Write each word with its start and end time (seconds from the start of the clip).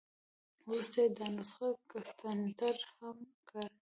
وروسته 0.69 0.97
یې 1.03 1.09
دا 1.17 1.27
نسخه 1.35 1.67
ګسټتنر 1.91 2.75
هم 2.97 3.17
کړه. 3.49 3.65